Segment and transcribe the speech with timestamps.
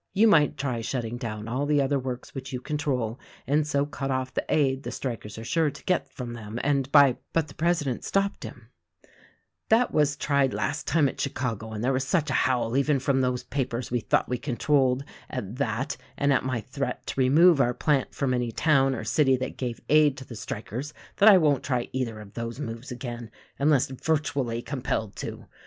[0.13, 4.09] "You might try shutting down all the other works which you control, and so cut
[4.09, 7.53] off the aid the strikers are sure to get from them, and by" But the
[7.53, 8.69] president stopped him:
[9.69, 13.21] "That was tried last time at Chicago and there was such a howl, even from
[13.21, 17.75] those papers we thought we controlled, at that and at my threat to remove our
[17.75, 21.63] plant from any town or city that gave aid to the strikers, that I won't
[21.63, 23.29] try either of those moves again
[23.59, 25.45] unless virtually compelled to.